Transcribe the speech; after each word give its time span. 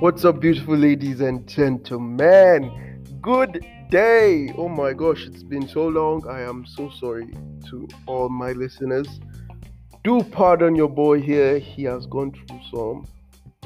What's 0.00 0.24
up, 0.24 0.40
beautiful 0.40 0.76
ladies 0.76 1.20
and 1.20 1.46
gentlemen? 1.46 3.04
Good 3.22 3.64
day. 3.88 4.52
Oh 4.56 4.68
my 4.68 4.92
gosh, 4.92 5.24
it's 5.26 5.44
been 5.44 5.68
so 5.68 5.86
long. 5.86 6.26
I 6.28 6.40
am 6.40 6.66
so 6.66 6.90
sorry 6.90 7.28
to 7.70 7.86
all 8.06 8.28
my 8.28 8.52
listeners. 8.52 9.06
Do 10.02 10.24
pardon 10.24 10.74
your 10.74 10.88
boy 10.88 11.20
here. 11.20 11.60
He 11.60 11.84
has 11.84 12.06
gone 12.06 12.32
through 12.32 12.60
some 12.74 13.06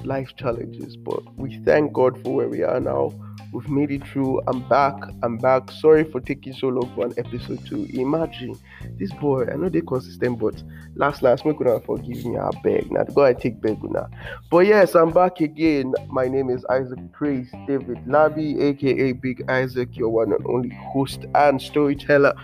life 0.05 0.35
challenges, 0.37 0.97
but 0.97 1.23
we 1.37 1.59
thank 1.65 1.93
God 1.93 2.23
for 2.23 2.35
where 2.35 2.49
we 2.49 2.63
are 2.63 2.81
now. 2.81 3.13
We've 3.53 3.69
made 3.69 3.91
it 3.91 4.07
through. 4.09 4.41
I'm 4.47 4.67
back. 4.67 4.95
I'm 5.23 5.37
back. 5.37 5.71
Sorry 5.71 6.05
for 6.05 6.21
taking 6.21 6.55
so 6.55 6.69
long 6.69 6.91
for 6.95 7.05
an 7.05 7.13
episode 7.19 7.65
two. 7.67 7.87
Imagine 7.93 8.59
this 8.99 9.13
boy. 9.13 9.45
I 9.53 9.57
know 9.57 9.69
they're 9.69 9.83
consistent, 9.83 10.39
but 10.39 10.63
last 10.95 11.23
last 11.23 11.45
week 11.45 11.59
gonna 11.59 11.79
forgive 11.81 12.25
me. 12.25 12.39
I 12.39 12.49
beg. 12.63 12.91
Now 12.91 13.05
go 13.05 13.27
and 13.27 13.39
take 13.39 13.61
beg 13.61 13.83
now. 13.85 14.09
But 14.51 14.61
yes, 14.61 14.95
I'm 14.95 15.11
back 15.11 15.41
again. 15.41 15.93
My 16.09 16.29
name 16.29 16.49
is 16.49 16.65
Isaac 16.71 16.99
Praise 17.13 17.51
David 17.67 17.99
Labi, 18.07 18.59
aka 18.59 19.13
Big 19.13 19.45
Isaac, 19.51 19.99
your 19.99 20.09
one 20.09 20.33
and 20.33 20.47
only 20.47 20.71
host 20.71 21.27
and 21.35 21.61
storyteller 21.61 22.35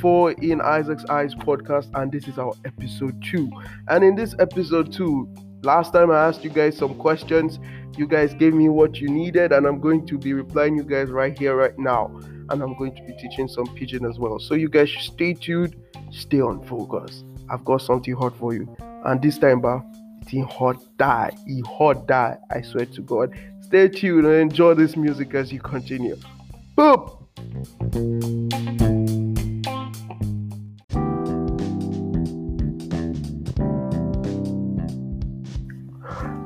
for 0.00 0.32
In 0.32 0.62
Isaac's 0.62 1.04
Eyes 1.10 1.34
podcast, 1.34 1.90
and 1.94 2.10
this 2.10 2.26
is 2.26 2.38
our 2.38 2.54
episode 2.64 3.22
two. 3.22 3.50
And 3.88 4.02
in 4.02 4.14
this 4.14 4.34
episode 4.38 4.92
two, 4.92 5.28
last 5.64 5.92
time 5.92 6.10
I 6.10 6.28
asked 6.28 6.44
you 6.44 6.50
guys 6.50 6.76
some 6.76 6.94
questions 6.94 7.58
you 7.96 8.06
guys 8.06 8.34
gave 8.34 8.54
me 8.54 8.68
what 8.68 8.96
you 8.96 9.08
needed, 9.08 9.52
and 9.52 9.66
I'm 9.66 9.80
going 9.80 10.06
to 10.06 10.18
be 10.18 10.32
replying 10.32 10.76
you 10.76 10.82
guys 10.82 11.10
right 11.10 11.36
here, 11.38 11.54
right 11.54 11.78
now. 11.78 12.06
And 12.50 12.62
I'm 12.62 12.76
going 12.76 12.94
to 12.94 13.02
be 13.02 13.14
teaching 13.14 13.48
some 13.48 13.66
pidgin 13.68 14.08
as 14.08 14.18
well. 14.18 14.38
So 14.38 14.54
you 14.54 14.68
guys 14.68 14.90
should 14.90 15.02
stay 15.02 15.34
tuned, 15.34 15.76
stay 16.10 16.40
on 16.40 16.64
focus. 16.66 17.24
I've 17.48 17.64
got 17.64 17.82
something 17.82 18.14
hot 18.14 18.36
for 18.36 18.52
you. 18.52 18.74
And 19.04 19.22
this 19.22 19.38
time, 19.38 19.60
bah, 19.60 19.82
it's 20.20 20.32
in 20.32 20.42
hot 20.42 20.76
die. 20.96 21.30
He 21.46 21.62
hot 21.66 22.06
die. 22.06 22.36
I 22.50 22.62
swear 22.62 22.86
to 22.86 23.02
God. 23.02 23.34
Stay 23.60 23.88
tuned 23.88 24.26
and 24.26 24.34
enjoy 24.34 24.74
this 24.74 24.96
music 24.96 25.34
as 25.34 25.52
you 25.52 25.60
continue. 25.60 26.16
Boop! 26.76 28.53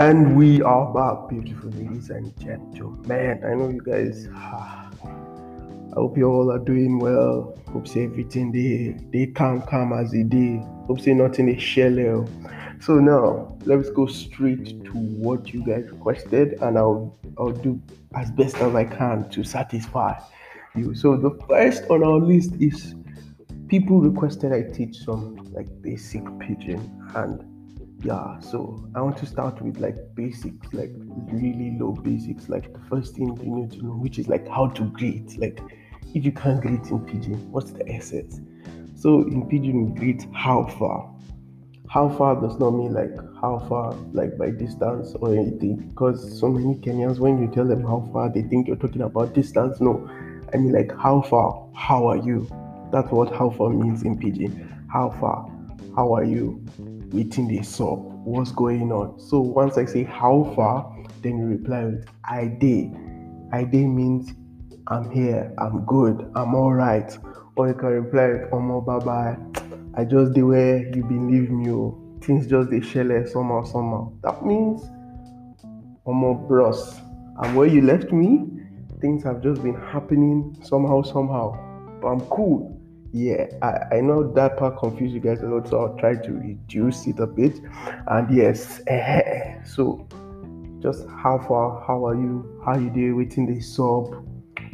And 0.08 0.38
we 0.38 0.62
are 0.62 0.90
back, 0.94 1.28
beautiful 1.28 1.68
ladies 1.68 2.08
and 2.08 2.34
gentlemen. 2.40 3.44
I 3.44 3.52
know 3.52 3.68
you 3.68 3.82
guys. 3.82 4.26
Ah, 4.32 4.90
I 5.04 5.94
hope 5.96 6.16
you 6.16 6.24
all 6.24 6.50
are 6.50 6.58
doing 6.58 6.98
well. 6.98 7.54
Hope 7.70 7.86
say 7.86 8.04
everything 8.04 8.50
they 8.50 8.96
they 9.12 9.26
can 9.26 9.60
come 9.60 9.92
as 9.92 10.10
they 10.12 10.22
did. 10.22 10.62
Hope 10.86 11.02
say 11.02 11.12
nothing 11.12 11.50
is 11.50 11.62
shallow. 11.62 12.26
So 12.80 12.94
now 12.94 13.54
let's 13.66 13.90
go 13.90 14.06
straight 14.06 14.82
to 14.86 14.92
what 14.92 15.52
you 15.52 15.62
guys 15.62 15.84
requested, 15.92 16.54
and 16.62 16.78
I'll 16.78 17.14
I'll 17.36 17.52
do 17.52 17.78
as 18.14 18.30
best 18.30 18.56
as 18.62 18.74
I 18.74 18.84
can 18.84 19.28
to 19.28 19.44
satisfy 19.44 20.18
you. 20.74 20.94
So 20.94 21.18
the 21.18 21.38
first 21.46 21.84
on 21.90 22.02
our 22.02 22.18
list 22.18 22.54
is 22.58 22.94
people 23.66 24.00
requested 24.00 24.54
I 24.54 24.62
teach 24.72 24.96
some 25.04 25.36
like 25.52 25.68
basic 25.82 26.24
pidgin 26.38 26.80
and 27.14 27.44
yeah 28.02 28.38
so 28.38 28.84
i 28.94 29.00
want 29.00 29.16
to 29.16 29.26
start 29.26 29.60
with 29.60 29.78
like 29.78 29.96
basics 30.14 30.72
like 30.72 30.92
really 31.32 31.76
low 31.78 31.92
basics. 31.92 32.48
Like 32.48 32.72
the 32.72 32.80
first 32.88 33.16
thing 33.16 33.36
you 33.42 33.54
need 33.54 33.72
to 33.72 33.82
know 33.82 33.92
which 33.92 34.18
is 34.18 34.28
like 34.28 34.46
how 34.48 34.68
to 34.68 34.84
greet. 34.84 35.38
Like 35.38 35.60
if 36.14 36.24
you 36.24 36.32
can't 36.32 36.60
greet 36.60 36.86
in 36.86 37.04
pidgin 37.04 37.50
what's 37.50 37.70
the 37.70 37.88
essence 37.88 38.40
so 38.94 39.20
in 39.22 39.48
pidgin 39.48 39.94
greet 39.94 40.26
how 40.34 40.64
far? 40.78 41.14
How 41.88 42.08
far 42.08 42.38
does 42.40 42.58
not 42.58 42.72
mean 42.72 42.92
like 42.92 43.14
how 43.40 43.64
far 43.68 43.94
like 44.12 44.36
by 44.36 44.50
distance 44.50 45.14
or 45.20 45.34
anything? 45.34 45.76
Because 45.88 46.38
so 46.38 46.48
many 46.48 46.74
kenyans 46.80 47.18
when 47.18 47.40
you 47.40 47.48
tell 47.48 47.64
them 47.64 47.82
how 47.82 48.08
far 48.12 48.28
they 48.28 48.42
think 48.42 48.66
you're 48.66 48.76
talking 48.76 49.02
about 49.02 49.34
distance. 49.34 49.80
No 49.80 50.08
i 50.52 50.56
mean 50.56 50.72
like 50.72 50.90
how 50.98 51.22
far 51.22 51.66
how 51.74 52.08
are 52.08 52.16
you? 52.16 52.48
That's 52.90 53.10
what 53.10 53.34
how 53.34 53.50
far 53.50 53.70
means 53.70 54.02
in 54.02 54.18
pidgin. 54.18 54.86
How 54.92 55.10
far 55.20 55.50
how 55.94 56.12
are 56.14 56.24
you 56.24 56.64
waiting 57.12 57.48
the 57.48 57.62
sub 57.62 57.98
what's 58.24 58.52
going 58.52 58.92
on? 58.92 59.18
So 59.18 59.40
once 59.40 59.78
i 59.78 59.84
say 59.84 60.04
how 60.04 60.52
far 60.54 60.94
then 61.22 61.38
you 61.38 61.46
reply 61.46 61.84
with 61.84 62.06
i 62.24 62.46
did. 62.46 62.94
I 63.52 63.64
did 63.64 63.86
means 63.86 64.32
i'm 64.88 65.10
here 65.10 65.52
i'm 65.58 65.84
good 65.84 66.30
i'm 66.34 66.54
all 66.54 66.72
right 66.72 67.16
or 67.56 67.68
you 67.68 67.74
can 67.74 67.88
reply 67.88 68.28
with 68.28 68.50
omo 68.52 68.84
bye 68.84 68.98
bye 68.98 69.36
i 69.94 70.04
just 70.04 70.32
did 70.32 70.42
where 70.42 70.86
you 70.94 71.02
believe 71.04 71.50
me 71.50 71.70
oh. 71.70 72.04
Things 72.20 72.46
just 72.46 72.70
they 72.70 72.80
share 72.80 73.26
somehow 73.26 73.64
somehow. 73.64 74.12
That 74.22 74.44
means 74.44 74.82
omo 76.06 76.46
bros 76.48 77.00
and 77.38 77.56
where 77.56 77.66
you 77.66 77.82
left 77.82 78.12
me 78.12 78.46
things 79.00 79.22
have 79.22 79.42
just 79.42 79.62
been 79.62 79.74
happening 79.74 80.56
somehow 80.62 81.02
somehow. 81.02 81.52
But 82.00 82.08
i'm 82.08 82.20
cool 82.22 82.78
yeah 83.12 83.46
I, 83.62 83.96
I 83.96 84.00
know 84.00 84.32
that 84.34 84.58
part 84.58 84.78
confused 84.78 85.14
you 85.14 85.20
guys 85.20 85.40
a 85.40 85.46
lot 85.46 85.68
so 85.68 85.80
i'll 85.80 85.96
try 85.98 86.14
to 86.14 86.32
reduce 86.32 87.06
it 87.06 87.18
a 87.20 87.26
bit. 87.26 87.60
And 88.06 88.34
yes 88.34 88.80
eh, 88.86 89.62
so 89.64 90.06
just 90.80 91.06
how 91.08 91.38
far 91.48 91.84
how 91.86 92.06
are 92.06 92.14
you? 92.14 92.60
How 92.64 92.76
you 92.76 92.90
doing? 92.90 93.16
Waiting 93.16 93.52
the 93.52 93.60
sub 93.60 94.24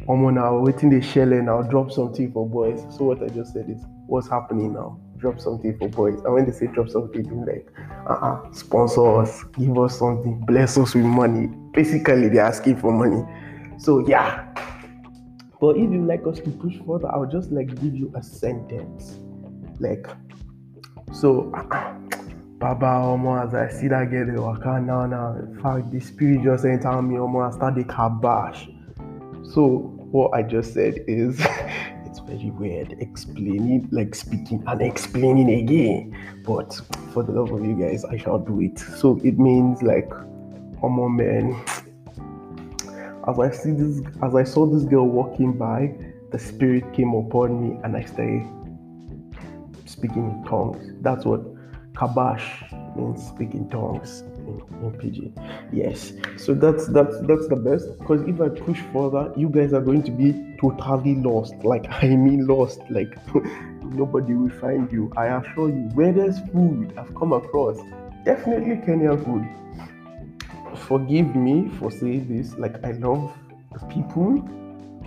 omo 0.07 0.31
now 0.31 0.59
waiting 0.59 0.89
the 0.91 1.01
shelling 1.01 1.45
now 1.45 1.63
drop 1.63 1.91
something 1.91 2.31
for 2.31 2.47
boys. 2.47 2.81
So 2.95 3.05
what 3.05 3.23
i 3.23 3.27
just 3.27 3.53
said 3.53 3.69
is 3.69 3.81
what's 4.07 4.29
happening 4.29 4.73
now? 4.73 4.99
Drop 5.17 5.39
something 5.39 5.77
for 5.79 5.89
boys. 5.89 6.19
And 6.23 6.33
when 6.33 6.45
they 6.45 6.51
say 6.51 6.67
drop 6.67 6.89
something 6.89 7.23
they 7.23 7.53
like 7.53 7.71
uh-uh 8.07 8.51
sponsor 8.51 9.21
us 9.21 9.43
give 9.57 9.77
us 9.79 9.97
something 9.97 10.43
bless 10.45 10.77
us 10.77 10.93
with 10.93 11.05
money. 11.05 11.47
Basically 11.73 12.29
they're 12.29 12.45
asking 12.45 12.77
for 12.77 12.91
money. 12.91 13.23
So 13.79 14.07
yeah 14.07 14.45
but 15.65 15.77
if 15.77 15.91
you 15.91 16.05
like 16.05 16.27
us 16.27 16.39
to 16.41 16.51
push 16.51 16.75
further, 16.85 17.07
I'll 17.11 17.25
just 17.25 17.51
like 17.51 17.69
give 17.81 17.95
you 17.95 18.11
a 18.13 18.21
sentence. 18.21 19.17
Like, 19.79 20.05
so, 21.11 21.45
Baba, 22.59 22.85
Omo, 22.85 23.43
as 23.43 23.55
I 23.55 23.75
see 23.75 23.87
that 23.87 24.11
girl, 24.11 24.27
they 24.27 24.39
walk 24.39 24.63
now, 24.63 25.07
now. 25.07 25.35
In 25.35 25.59
fact, 25.63 25.89
the 25.89 25.99
spirit 25.99 26.43
just 26.43 26.65
enter 26.65 27.01
me, 27.01 27.15
Omo, 27.15 27.51
I 27.51 27.55
start 27.55 27.73
the 27.73 27.83
kabash. 27.83 28.71
So, 29.55 29.77
what 30.11 30.35
I 30.35 30.43
just 30.43 30.71
said 30.75 31.03
is, 31.07 31.39
it's 32.05 32.19
very 32.19 32.51
weird 32.51 32.97
explaining, 32.99 33.89
like 33.91 34.13
speaking 34.13 34.63
and 34.67 34.81
explaining 34.83 35.49
again. 35.49 36.15
But 36.45 36.79
for 37.11 37.23
the 37.23 37.31
love 37.31 37.49
of 37.49 37.65
you 37.65 37.73
guys, 37.73 38.05
I 38.05 38.17
shall 38.17 38.37
do 38.37 38.61
it. 38.61 38.77
So, 38.77 39.19
it 39.23 39.39
means 39.39 39.81
like, 39.81 40.11
Omo, 40.83 41.09
man 41.09 41.59
as 43.27 43.39
I 43.39 43.51
see 43.51 43.71
this, 43.71 44.01
as 44.21 44.35
I 44.35 44.43
saw 44.43 44.65
this 44.65 44.83
girl 44.83 45.07
walking 45.07 45.57
by, 45.57 45.93
the 46.31 46.39
spirit 46.39 46.93
came 46.93 47.13
upon 47.13 47.61
me 47.61 47.79
and 47.83 47.95
I 47.95 48.03
started 48.03 48.47
speaking 49.85 50.29
in 50.29 50.43
tongues. 50.47 50.93
That's 51.01 51.25
what 51.25 51.41
kabash 51.93 52.45
means, 52.95 53.25
speaking 53.25 53.69
tongues 53.69 54.21
in, 54.37 54.61
in 54.81 54.91
pidgin. 54.99 55.33
Yes. 55.71 56.13
So 56.37 56.53
that's 56.53 56.87
that's 56.87 57.19
that's 57.21 57.47
the 57.47 57.55
best. 57.55 57.97
Because 57.99 58.21
if 58.27 58.39
I 58.41 58.49
push 58.49 58.79
further, 58.93 59.33
you 59.35 59.49
guys 59.49 59.73
are 59.73 59.81
going 59.81 60.03
to 60.03 60.11
be 60.11 60.55
totally 60.59 61.15
lost. 61.15 61.55
Like 61.63 61.85
I 61.89 62.15
mean 62.15 62.47
lost. 62.47 62.81
Like 62.89 63.17
nobody 63.83 64.33
will 64.33 64.55
find 64.59 64.91
you. 64.91 65.11
I 65.17 65.27
assure 65.27 65.69
you. 65.69 65.89
Where 65.93 66.11
there's 66.11 66.39
food, 66.53 66.93
I've 66.97 67.13
come 67.15 67.33
across 67.33 67.77
definitely 68.25 68.75
Kenyan 68.85 69.23
food 69.23 69.47
forgive 70.87 71.35
me 71.35 71.69
for 71.79 71.91
saying 71.91 72.27
this. 72.27 72.55
Like 72.57 72.83
I 72.83 72.91
love 72.91 73.33
people. 73.89 74.37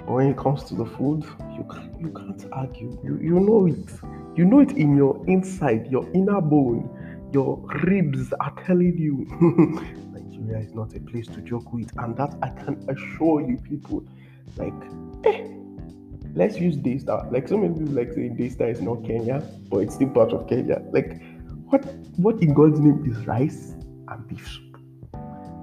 When 0.07 0.31
it 0.31 0.39
comes 0.39 0.65
to 0.65 0.75
the 0.75 0.87
food, 0.87 1.25
you 1.55 1.67
can't, 1.71 2.01
you 2.01 2.09
can't 2.09 2.47
argue. 2.53 2.99
You 3.05 3.19
you 3.21 3.41
know 3.41 3.67
it. 3.67 3.91
You 4.37 4.45
know 4.45 4.61
it 4.61 4.73
in 4.73 4.97
your 4.97 5.23
inside, 5.27 5.89
your 5.91 6.09
inner 6.15 6.41
bone. 6.41 6.89
Your 7.33 7.59
ribs 7.85 8.33
are 8.41 8.55
telling 8.65 8.97
you 8.97 9.27
Nigeria 10.13 10.65
is 10.65 10.75
not 10.75 10.95
a 10.95 11.01
place 11.01 11.27
to 11.27 11.43
joke 11.43 11.73
with, 11.73 11.91
and 11.99 12.17
that 12.17 12.35
I 12.43 12.49
can 12.49 12.83
assure 12.89 13.43
you, 13.43 13.59
people. 13.59 14.03
Like, 14.57 14.73
eh, 15.27 15.47
let's 16.35 16.59
use 16.59 16.77
Daystar. 16.77 17.29
Like 17.31 17.47
so 17.49 17.59
many 17.59 17.75
people 17.79 17.93
like 17.95 18.13
saying 18.13 18.37
Daystar 18.37 18.71
is 18.71 18.81
not 18.81 19.05
Kenya, 19.05 19.43
but 19.69 19.79
it's 19.79 19.97
still 19.97 20.09
part 20.09 20.33
of 20.33 20.49
Kenya. 20.49 20.83
Like, 20.91 21.21
what 21.69 21.85
what 22.17 22.41
in 22.43 22.55
God's 22.55 22.81
name 22.81 23.05
is 23.07 23.27
rice 23.27 23.75
and 24.09 24.27
beef? 24.27 24.59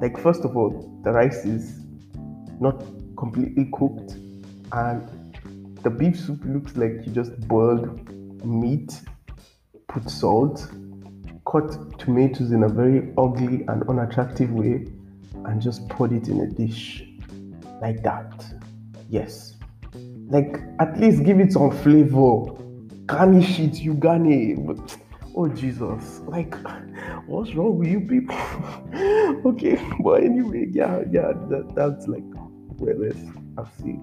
Like 0.05 0.19
first 0.19 0.45
of 0.45 0.55
all 0.55 1.01
the 1.03 1.11
rice 1.11 1.45
is 1.45 1.79
not 2.59 2.83
completely 3.17 3.67
cooked 3.73 4.11
and 4.73 5.01
the 5.81 5.89
beef 5.89 6.19
soup 6.19 6.39
looks 6.45 6.75
like 6.75 6.93
you 7.05 7.11
just 7.11 7.35
boiled 7.47 7.87
meat 8.45 9.01
put 9.87 10.07
salt 10.07 10.67
cut 11.51 11.97
tomatoes 11.97 12.51
in 12.51 12.61
a 12.63 12.69
very 12.69 13.11
ugly 13.17 13.65
and 13.67 13.81
unattractive 13.89 14.51
way 14.51 14.85
and 15.45 15.59
just 15.59 15.87
put 15.89 16.11
it 16.11 16.27
in 16.27 16.41
a 16.41 16.47
dish 16.47 17.03
like 17.81 18.03
that. 18.03 18.45
Yes. 19.09 19.55
Like 20.27 20.59
at 20.79 20.99
least 20.99 21.23
give 21.23 21.39
it 21.39 21.53
some 21.53 21.71
flavor. 21.71 22.45
Garnish 23.05 23.59
it 23.59 23.75
you 23.79 23.93
garnish 23.93 24.57
Oh 25.37 25.49
Jesus! 25.49 26.21
Like, 26.27 26.55
what's 27.27 27.53
wrong 27.55 27.77
with 27.77 27.89
you 27.89 27.99
people? 27.99 28.37
okay, 29.51 29.75
but 30.01 30.23
anyway, 30.23 30.67
yeah, 30.71 31.01
yeah, 31.11 31.33
that, 31.49 31.73
that's 31.75 32.07
like 32.07 32.23
where 32.77 32.93
this 32.93 33.17
I've 33.57 33.69
seen. 33.81 33.99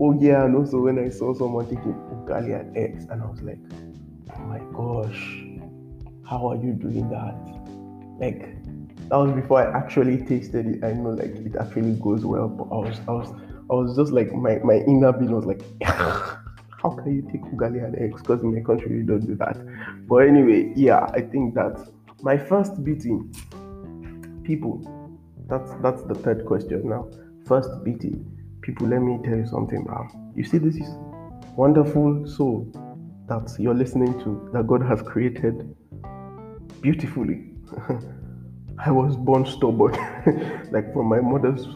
Oh 0.00 0.18
yeah, 0.20 0.44
and 0.44 0.56
also 0.56 0.80
when 0.80 0.98
I 0.98 1.08
saw 1.08 1.34
someone 1.34 1.66
taking 1.66 1.94
ugali 1.94 2.58
and 2.58 2.76
eggs, 2.76 3.04
and 3.04 3.22
I 3.22 3.26
was 3.26 3.40
like, 3.42 3.60
oh 4.34 4.40
my 4.40 4.58
gosh, 4.74 5.22
how 6.28 6.50
are 6.50 6.56
you 6.56 6.72
doing 6.72 7.08
that? 7.10 7.36
Like, 8.18 8.56
that 9.08 9.16
was 9.16 9.30
before 9.40 9.62
I 9.62 9.78
actually 9.78 10.24
tasted 10.24 10.66
it. 10.66 10.84
I 10.84 10.94
know 10.94 11.10
like 11.10 11.36
it 11.36 11.54
actually 11.54 11.92
goes 12.02 12.24
well, 12.24 12.48
but 12.48 12.64
I 12.64 12.78
was 12.78 13.00
I 13.06 13.12
was 13.12 13.30
I 13.70 13.74
was 13.74 13.96
just 13.96 14.10
like 14.10 14.32
my 14.34 14.58
my 14.64 14.78
inner 14.78 15.12
being 15.12 15.30
was 15.30 15.46
like. 15.46 15.62
how 16.86 16.96
can 16.96 17.16
you 17.16 17.22
take 17.32 17.42
ugali 17.52 17.84
and 17.84 17.96
eggs? 17.96 18.22
Because 18.22 18.42
in 18.42 18.54
my 18.54 18.60
country 18.60 18.98
we 18.98 19.02
don't 19.02 19.26
do 19.26 19.34
that. 19.36 19.56
But 20.06 20.28
anyway, 20.28 20.72
yeah, 20.76 21.06
I 21.12 21.20
think 21.20 21.54
that 21.54 21.74
my 22.22 22.38
first 22.38 22.84
beating, 22.84 23.34
people, 24.44 24.74
that's 25.48 25.72
that's 25.82 26.02
the 26.04 26.14
third 26.14 26.46
question 26.46 26.88
now. 26.88 27.08
First 27.44 27.70
beating, 27.82 28.24
people. 28.60 28.86
Let 28.86 29.00
me 29.02 29.18
tell 29.24 29.36
you 29.36 29.46
something, 29.46 29.82
bro. 29.82 30.06
You 30.36 30.44
see, 30.44 30.58
this 30.58 30.76
is 30.76 30.88
wonderful 31.56 32.26
soul 32.26 32.70
that 33.28 33.56
you're 33.58 33.74
listening 33.74 34.12
to 34.20 34.48
that 34.52 34.68
God 34.68 34.82
has 34.82 35.02
created 35.02 35.74
beautifully. 36.80 37.50
I 38.78 38.90
was 38.92 39.16
born 39.16 39.44
stubborn, 39.46 39.92
like 40.70 40.92
from 40.92 41.06
my 41.06 41.20
mother's. 41.20 41.66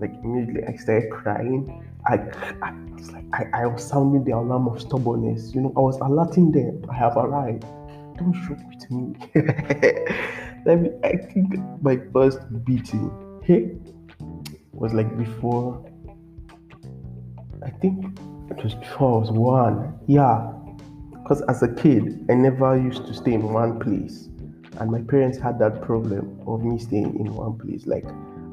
Like 0.00 0.14
immediately, 0.22 0.64
I 0.64 0.76
started 0.76 1.10
crying. 1.10 1.84
I, 2.06 2.14
I, 2.62 2.72
was 2.92 3.10
like 3.10 3.24
I, 3.32 3.62
I 3.62 3.66
was 3.66 3.86
sounding 3.86 4.24
the 4.24 4.32
alarm 4.32 4.68
of 4.68 4.80
stubbornness. 4.80 5.54
You 5.54 5.62
know, 5.62 5.72
I 5.76 5.80
was 5.80 5.98
alerting 6.00 6.52
them. 6.52 6.84
I 6.88 6.94
have 6.94 7.16
arrived. 7.16 7.64
Don't 8.16 8.34
shoot 8.46 8.58
with 8.68 8.90
me. 8.90 9.14
Let 10.64 10.80
me. 10.80 10.90
I 11.04 11.16
think 11.16 11.54
my 11.82 11.98
first 12.12 12.38
beating, 12.64 13.10
hey, 13.42 13.76
was 14.72 14.94
like 14.94 15.16
before. 15.16 15.84
I 17.64 17.70
think 17.70 18.18
it 18.50 18.62
was 18.62 18.74
before 18.74 19.16
I 19.16 19.20
was 19.20 19.30
one. 19.32 19.98
Yeah, 20.06 20.52
because 21.12 21.42
as 21.42 21.62
a 21.62 21.74
kid, 21.74 22.24
I 22.30 22.34
never 22.34 22.78
used 22.78 23.06
to 23.06 23.14
stay 23.14 23.34
in 23.34 23.52
one 23.52 23.78
place, 23.80 24.28
and 24.78 24.90
my 24.90 25.02
parents 25.02 25.38
had 25.38 25.58
that 25.58 25.82
problem 25.82 26.40
of 26.46 26.62
me 26.62 26.78
staying 26.78 27.18
in 27.18 27.34
one 27.34 27.58
place. 27.58 27.86
Like, 27.86 28.06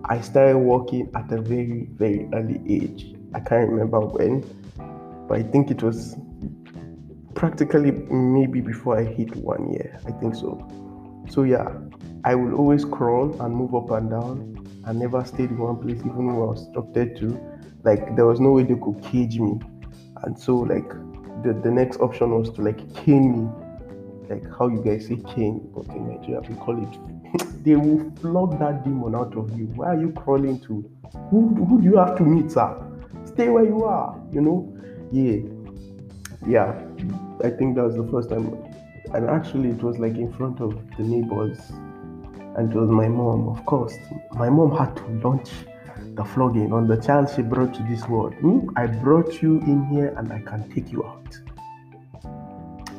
I 0.07 0.21
started 0.21 0.59
walking 0.59 1.09
at 1.15 1.31
a 1.31 1.41
very, 1.41 1.87
very 1.93 2.29
early 2.31 2.61
age. 2.67 3.15
I 3.33 3.39
can't 3.39 3.67
remember 3.69 4.01
when, 4.01 4.41
but 5.27 5.39
I 5.39 5.43
think 5.43 5.71
it 5.71 5.81
was 5.81 6.15
practically 7.33 7.91
maybe 7.91 8.61
before 8.61 8.99
I 8.99 9.03
hit 9.03 9.35
one 9.35 9.73
year. 9.73 9.99
I 10.05 10.11
think 10.11 10.35
so. 10.35 10.63
So 11.29 11.41
yeah, 11.41 11.69
I 12.23 12.35
will 12.35 12.53
always 12.53 12.85
crawl 12.85 13.35
and 13.41 13.55
move 13.55 13.73
up 13.73 13.89
and 13.91 14.11
down. 14.11 14.83
I 14.85 14.93
never 14.93 15.25
stayed 15.25 15.49
in 15.49 15.57
one 15.57 15.77
place, 15.77 15.99
even 16.01 16.27
when 16.27 16.35
I 16.35 16.39
was 16.39 16.65
instructed 16.65 17.17
to. 17.17 17.39
Like 17.83 18.15
there 18.15 18.25
was 18.27 18.39
no 18.39 18.51
way 18.51 18.63
they 18.63 18.75
could 18.75 19.01
cage 19.01 19.39
me, 19.39 19.59
and 20.23 20.37
so 20.37 20.57
like 20.57 20.87
the, 21.43 21.59
the 21.63 21.71
next 21.71 21.99
option 21.99 22.29
was 22.29 22.51
to 22.51 22.61
like 22.61 22.93
cane 22.95 23.31
me, 23.31 23.49
like 24.29 24.43
how 24.57 24.67
you 24.67 24.83
guys 24.83 25.07
say 25.07 25.17
cane, 25.33 25.67
but 25.73 25.87
in 25.95 26.07
Nigeria 26.09 26.41
we 26.41 26.55
call 26.57 26.81
it. 26.81 27.24
They 27.63 27.75
will 27.75 28.11
flog 28.21 28.59
that 28.59 28.83
demon 28.83 29.15
out 29.15 29.35
of 29.35 29.57
you. 29.57 29.65
Why 29.75 29.87
are 29.87 29.99
you 29.99 30.11
crawling 30.11 30.59
to? 30.61 30.89
Who, 31.29 31.55
who 31.65 31.81
do 31.81 31.89
you 31.89 31.97
have 31.97 32.15
to 32.17 32.23
meet, 32.23 32.51
sir? 32.51 32.81
Stay 33.25 33.49
where 33.49 33.65
you 33.65 33.83
are. 33.83 34.21
You 34.31 34.41
know? 34.41 34.77
Yeah, 35.11 35.41
yeah. 36.47 36.81
I 37.43 37.49
think 37.49 37.75
that 37.75 37.83
was 37.83 37.95
the 37.95 38.07
first 38.11 38.29
time, 38.29 38.53
and 39.13 39.29
actually 39.29 39.69
it 39.69 39.83
was 39.83 39.97
like 39.97 40.15
in 40.15 40.31
front 40.33 40.61
of 40.61 40.77
the 40.97 41.03
neighbors, 41.03 41.59
and 42.57 42.71
it 42.71 42.75
was 42.77 42.89
my 42.89 43.07
mom. 43.07 43.49
Of 43.49 43.65
course, 43.65 43.95
my 44.33 44.49
mom 44.49 44.75
had 44.77 44.95
to 44.97 45.03
launch 45.27 45.51
the 46.15 46.23
flogging 46.23 46.71
on 46.71 46.87
the 46.87 46.97
child 46.97 47.29
she 47.35 47.41
brought 47.41 47.73
to 47.73 47.83
this 47.83 48.07
world. 48.07 48.33
I 48.75 48.87
brought 48.87 49.41
you 49.41 49.59
in 49.61 49.85
here, 49.87 50.13
and 50.17 50.31
I 50.31 50.39
can 50.39 50.69
take 50.71 50.91
you 50.91 51.03
out. 51.03 51.37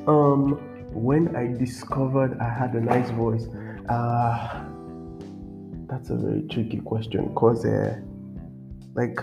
Um, 0.06 0.60
when 0.92 1.34
I 1.34 1.46
discovered 1.46 2.38
I 2.40 2.48
had 2.48 2.74
a 2.74 2.80
nice 2.80 3.10
voice, 3.10 3.48
uh, 3.88 4.64
that's 5.88 6.10
a 6.10 6.16
very 6.16 6.42
tricky 6.48 6.78
question 6.78 7.28
because, 7.28 7.64
uh, 7.64 7.98
like, 8.94 9.20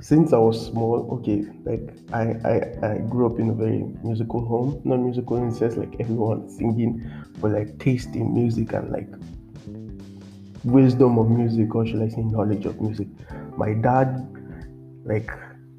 since 0.00 0.32
I 0.32 0.38
was 0.38 0.66
small, 0.66 1.08
okay, 1.20 1.46
like 1.64 1.94
I, 2.12 2.36
I, 2.48 2.94
I 2.94 2.98
grew 2.98 3.26
up 3.26 3.38
in 3.38 3.50
a 3.50 3.54
very 3.54 3.84
musical 4.04 4.44
home, 4.44 4.80
not 4.84 4.98
musical 4.98 5.36
in 5.38 5.50
the 5.50 5.54
sense 5.54 5.76
like 5.76 5.94
everyone 6.00 6.48
singing, 6.48 7.10
but 7.40 7.52
like 7.52 7.78
taste 7.78 8.14
in 8.14 8.34
music 8.34 8.72
and 8.72 8.90
like 8.92 9.08
wisdom 10.64 11.18
of 11.18 11.30
music, 11.30 11.74
or 11.74 11.86
should 11.86 12.02
I 12.02 12.08
say 12.08 12.22
knowledge 12.22 12.66
of 12.66 12.80
music. 12.80 13.08
My 13.56 13.72
dad, 13.72 14.26
like 15.04 15.30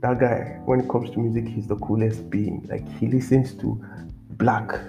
that 0.02 0.20
guy, 0.20 0.60
when 0.66 0.80
it 0.80 0.90
comes 0.90 1.10
to 1.12 1.20
music, 1.20 1.48
he's 1.48 1.68
the 1.68 1.76
coolest 1.78 2.30
being. 2.30 2.66
Like 2.70 2.88
he 2.98 3.08
listens 3.08 3.54
to 3.56 3.84
black, 4.32 4.80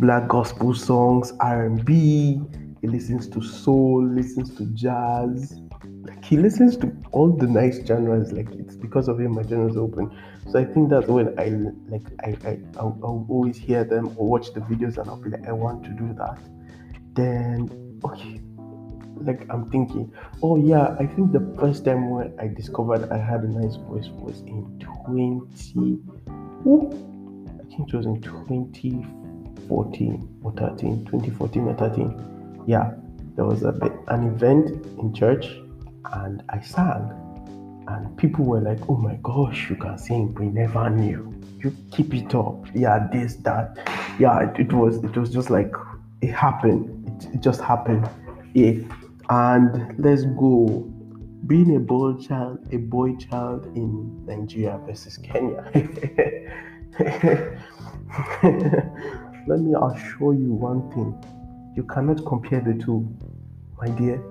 black 0.00 0.28
gospel 0.28 0.74
songs, 0.74 1.32
R 1.40 1.66
and 1.66 1.84
B. 1.84 2.40
He 2.84 2.90
listens 2.90 3.26
to 3.28 3.40
soul, 3.40 4.04
listens 4.06 4.54
to 4.56 4.66
jazz. 4.74 5.58
Like 6.02 6.22
he 6.22 6.36
listens 6.36 6.76
to 6.76 6.94
all 7.12 7.34
the 7.34 7.46
nice 7.46 7.78
genres 7.86 8.30
like 8.30 8.50
it's 8.50 8.76
because 8.76 9.08
of 9.08 9.18
him 9.18 9.36
my 9.36 9.42
genres 9.42 9.78
open. 9.78 10.10
So 10.50 10.58
i 10.58 10.66
think 10.66 10.90
that's 10.90 11.06
when 11.06 11.28
i 11.40 11.46
like 11.88 12.02
i, 12.22 12.36
I 12.46 12.58
I'll, 12.76 12.98
I'll, 13.02 13.24
always 13.30 13.56
hear 13.56 13.84
them 13.84 14.14
or 14.18 14.28
watch 14.28 14.52
the 14.52 14.60
videos 14.60 14.98
and 14.98 15.08
i'll 15.08 15.16
be 15.16 15.30
like 15.30 15.48
i 15.48 15.52
want 15.52 15.82
to 15.84 15.90
do 15.92 16.12
that. 16.18 16.38
Then 17.14 17.70
okay 18.04 18.42
like 19.16 19.46
i'm 19.48 19.70
thinking 19.70 20.12
oh 20.42 20.56
yeah 20.56 20.94
i 21.00 21.06
think 21.06 21.32
the 21.32 21.40
first 21.58 21.86
time 21.86 22.10
when 22.10 22.34
i 22.38 22.48
discovered 22.48 23.08
i 23.10 23.16
had 23.16 23.44
a 23.44 23.48
nice 23.48 23.76
voice 23.76 24.08
was 24.08 24.40
in 24.40 24.78
20 25.06 26.02
i 27.48 27.64
think 27.74 27.88
it 27.88 27.94
was 27.96 28.04
in 28.04 28.20
2014 28.20 30.28
or 30.42 30.52
13 30.52 31.06
2014 31.06 31.68
or 31.68 31.74
13 31.76 32.33
yeah 32.66 32.92
there 33.36 33.44
was 33.44 33.62
a 33.62 33.72
an 34.08 34.26
event 34.28 34.70
in 34.98 35.12
church 35.12 35.46
and 36.12 36.42
I 36.48 36.60
sang. 36.60 37.20
And 37.86 38.16
people 38.16 38.44
were 38.44 38.60
like, 38.60 38.78
oh 38.88 38.96
my 38.96 39.18
gosh, 39.22 39.68
you 39.68 39.76
can 39.76 39.98
sing. 39.98 40.34
We 40.34 40.46
never 40.46 40.88
knew. 40.88 41.34
You 41.62 41.76
keep 41.90 42.14
it 42.14 42.34
up. 42.34 42.66
Yeah, 42.74 43.08
this, 43.12 43.36
that. 43.36 43.76
Yeah, 44.18 44.50
it, 44.50 44.58
it 44.58 44.72
was 44.72 45.02
it 45.04 45.16
was 45.16 45.30
just 45.30 45.50
like 45.50 45.72
it 46.22 46.32
happened. 46.32 47.06
It, 47.08 47.34
it 47.34 47.40
just 47.42 47.60
happened. 47.60 48.08
Yeah. 48.54 48.82
And 49.28 49.98
let's 49.98 50.24
go. 50.24 50.90
Being 51.46 51.76
a 51.76 51.80
boy 51.80 52.14
child, 52.14 52.66
a 52.72 52.78
boy 52.78 53.16
child 53.16 53.66
in 53.76 54.24
Nigeria 54.24 54.80
versus 54.86 55.18
Kenya. 55.18 55.62
Let 59.46 59.60
me 59.60 59.74
assure 59.74 60.32
you 60.32 60.54
one 60.54 60.90
thing. 60.92 61.22
You 61.74 61.82
cannot 61.84 62.24
compare 62.24 62.60
the 62.60 62.74
two, 62.74 63.08
my 63.80 63.88
dear 63.88 64.22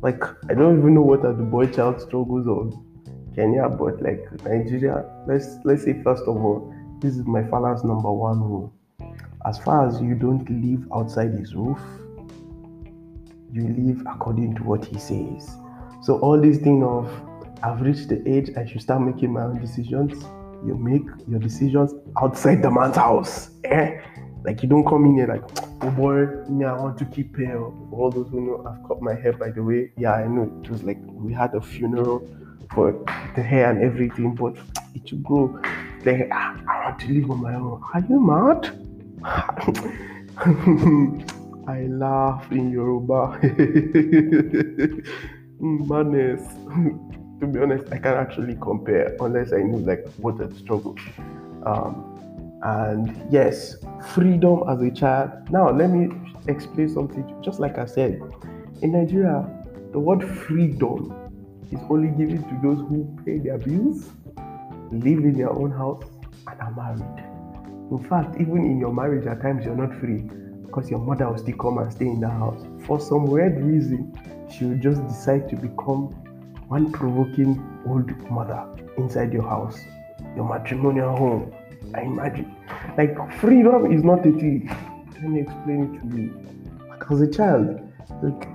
like 0.00 0.22
I 0.48 0.54
don't 0.54 0.78
even 0.78 0.94
know 0.94 1.02
what 1.02 1.24
are 1.24 1.32
the 1.32 1.42
boy 1.42 1.66
child 1.66 2.00
struggles 2.00 2.46
of 2.46 2.74
Kenya, 3.34 3.68
but 3.68 4.00
like 4.02 4.24
Nigeria, 4.44 5.04
let's 5.26 5.56
let's 5.64 5.84
say 5.84 6.00
first 6.02 6.22
of 6.22 6.36
all, 6.36 6.74
this 7.00 7.16
is 7.16 7.24
my 7.26 7.42
father's 7.48 7.84
number 7.84 8.12
one 8.12 8.40
rule. 8.40 8.72
As 9.46 9.58
far 9.58 9.88
as 9.88 10.00
you 10.00 10.14
don't 10.14 10.48
live 10.50 10.86
outside 10.92 11.32
his 11.32 11.54
roof, 11.54 11.78
you 13.52 13.68
live 13.68 14.02
according 14.06 14.54
to 14.56 14.62
what 14.62 14.84
he 14.84 14.98
says. 14.98 15.50
So 16.02 16.18
all 16.20 16.40
this 16.40 16.58
thing 16.58 16.84
of 16.84 17.10
I've 17.62 17.80
reached 17.80 18.08
the 18.08 18.22
age 18.28 18.50
I 18.56 18.64
should 18.66 18.82
start 18.82 19.02
making 19.02 19.32
my 19.32 19.42
own 19.42 19.60
decisions. 19.60 20.24
You 20.64 20.76
make 20.76 21.06
your 21.28 21.40
decisions 21.40 21.92
outside 22.20 22.62
the 22.62 22.70
man's 22.70 22.96
house. 22.96 23.50
Eh? 23.64 24.00
Like 24.44 24.62
you 24.62 24.68
don't 24.68 24.86
come 24.86 25.04
in 25.06 25.14
here 25.16 25.26
like, 25.26 25.42
oh 25.82 25.90
boy, 25.90 26.26
me 26.48 26.64
I 26.64 26.72
want 26.72 26.96
to 26.98 27.04
keep 27.06 27.36
hair. 27.36 27.60
All 27.60 28.10
those 28.10 28.28
who 28.30 28.40
know, 28.40 28.64
I've 28.66 28.86
cut 28.86 29.02
my 29.02 29.14
hair 29.14 29.32
by 29.32 29.50
the 29.50 29.62
way. 29.62 29.90
Yeah, 29.96 30.14
I 30.14 30.26
know 30.26 30.50
it 30.62 30.70
was 30.70 30.82
like 30.82 30.98
we 31.02 31.32
had 31.32 31.54
a 31.54 31.60
funeral 31.60 32.26
for 32.74 32.92
the 33.34 33.42
hair 33.42 33.70
and 33.70 33.82
everything, 33.82 34.34
but 34.34 34.56
it 34.94 35.08
should 35.08 35.22
grow. 35.22 35.58
Like 36.04 36.28
ah, 36.32 36.56
I 36.68 36.84
want 36.84 37.00
to 37.00 37.08
live 37.12 37.30
on 37.30 37.40
my 37.42 37.54
own. 37.54 37.82
Are 37.94 38.04
you 38.08 38.20
mad? 38.20 38.70
I 41.68 41.82
laugh 41.86 42.50
in 42.52 42.70
Yoruba. 42.70 43.38
Madness. 45.60 46.40
to 47.40 47.46
be 47.46 47.60
honest, 47.60 47.84
I 47.92 47.98
can't 47.98 48.16
actually 48.16 48.56
compare 48.60 49.16
unless 49.20 49.52
I 49.52 49.58
know 49.58 49.78
like 49.78 50.06
what 50.16 50.38
the 50.38 50.52
struggle. 50.56 50.96
Um, 51.64 52.07
and 52.62 53.26
yes, 53.30 53.76
freedom 54.14 54.62
as 54.68 54.80
a 54.80 54.90
child. 54.90 55.30
Now, 55.50 55.70
let 55.70 55.90
me 55.90 56.08
explain 56.48 56.88
something. 56.88 57.40
Just 57.42 57.60
like 57.60 57.78
I 57.78 57.86
said, 57.86 58.20
in 58.82 58.92
Nigeria, 58.92 59.48
the 59.92 59.98
word 59.98 60.22
freedom 60.24 61.14
is 61.70 61.78
only 61.88 62.08
given 62.08 62.42
to 62.42 62.60
those 62.62 62.78
who 62.88 63.16
pay 63.24 63.38
their 63.38 63.58
bills, 63.58 64.10
live 64.90 65.20
in 65.24 65.36
their 65.36 65.50
own 65.50 65.70
house, 65.70 66.04
and 66.46 66.60
are 66.60 66.74
married. 66.74 67.24
In 67.90 68.04
fact, 68.08 68.40
even 68.40 68.58
in 68.58 68.78
your 68.78 68.92
marriage, 68.92 69.26
at 69.26 69.40
times 69.40 69.64
you're 69.64 69.76
not 69.76 69.94
free. 70.00 70.28
because 70.68 70.90
your 70.90 71.00
mother 71.00 71.28
will 71.28 71.38
still 71.38 71.56
come 71.56 71.78
and 71.78 71.90
stay 71.90 72.04
in 72.06 72.20
the 72.20 72.28
house. 72.28 72.62
For 72.86 73.00
some 73.00 73.24
weird 73.24 73.58
reason, 73.62 74.12
she 74.50 74.66
will 74.66 74.78
just 74.78 75.06
decide 75.08 75.48
to 75.48 75.56
become 75.56 76.14
one 76.68 76.92
provoking 76.92 77.58
old 77.86 78.10
mother 78.30 78.66
inside 78.98 79.32
your 79.32 79.42
house, 79.48 79.78
your 80.36 80.46
matrimonial 80.46 81.16
home. 81.16 81.52
I 81.94 82.02
imagine. 82.02 82.54
Like 82.96 83.16
freedom 83.40 83.92
is 83.92 84.02
not 84.04 84.20
a 84.20 84.32
thing. 84.32 84.68
Let 85.14 85.22
me 85.22 85.40
explain 85.40 85.94
it 85.94 86.10
to 86.10 86.16
you. 86.16 86.88
Like 86.88 87.10
as 87.10 87.20
a 87.20 87.30
child, 87.30 87.80
like 88.22 88.48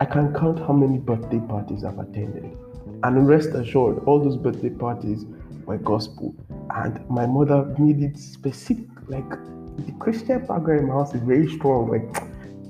I 0.00 0.04
can 0.04 0.34
count 0.34 0.58
how 0.58 0.72
many 0.72 0.98
birthday 0.98 1.40
parties 1.40 1.84
I've 1.84 1.98
attended. 1.98 2.56
And 3.02 3.28
rest 3.28 3.50
assured, 3.50 3.98
all 4.06 4.22
those 4.22 4.36
birthday 4.36 4.70
parties 4.70 5.24
were 5.64 5.78
gospel. 5.78 6.34
And 6.70 7.08
my 7.08 7.26
mother 7.26 7.74
made 7.78 8.02
it 8.02 8.18
specific. 8.18 8.86
Like 9.08 9.28
the 9.30 9.92
Christian 9.98 10.40
background 10.46 10.80
in 10.80 10.88
my 10.88 10.94
house 10.94 11.14
is 11.14 11.22
very 11.22 11.48
strong. 11.56 11.90
Like 11.90 12.22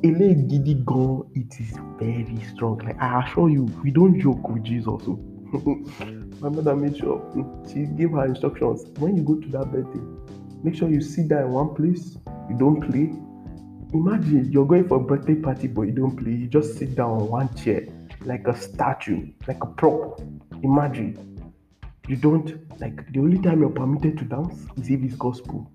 ele 0.04 0.34
gidi 0.34 0.84
gon, 0.84 1.28
it 1.34 1.58
is 1.60 1.72
very 1.98 2.38
strong. 2.54 2.78
Like 2.78 3.00
I 3.00 3.22
assure 3.22 3.48
you, 3.48 3.64
we 3.82 3.90
don't 3.90 4.20
joke 4.20 4.48
with 4.48 4.64
Jesus. 4.64 4.86
Oh. 4.88 5.18
My 6.40 6.48
mother 6.48 6.76
made 6.76 6.96
sure 6.96 7.22
she 7.68 7.84
gave 7.84 8.10
her 8.10 8.26
instructions. 8.26 8.84
When 8.98 9.16
you 9.16 9.22
go 9.22 9.36
to 9.36 9.48
that 9.48 9.72
birthday, 9.72 10.00
make 10.62 10.74
sure 10.74 10.88
you 10.88 11.00
sit 11.00 11.28
down 11.28 11.44
in 11.44 11.50
one 11.52 11.74
place. 11.74 12.16
You 12.48 12.56
don't 12.58 12.80
play. 12.80 13.12
Imagine 13.92 14.50
you're 14.50 14.66
going 14.66 14.88
for 14.88 14.96
a 14.96 15.00
birthday 15.00 15.36
party, 15.36 15.68
but 15.68 15.82
you 15.82 15.92
don't 15.92 16.16
play. 16.16 16.32
You 16.32 16.46
just 16.48 16.76
sit 16.76 16.94
down 16.94 17.10
on 17.10 17.28
one 17.28 17.54
chair 17.54 17.86
like 18.24 18.46
a 18.48 18.56
statue, 18.56 19.28
like 19.46 19.62
a 19.62 19.66
prop. 19.66 20.20
Imagine. 20.62 21.22
You 22.08 22.16
don't 22.16 22.80
like 22.80 23.12
the 23.12 23.20
only 23.20 23.38
time 23.38 23.60
you're 23.60 23.70
permitted 23.70 24.18
to 24.18 24.24
dance 24.24 24.66
is 24.76 24.90
if 24.90 25.02
it's 25.02 25.14
gospel. 25.16 25.70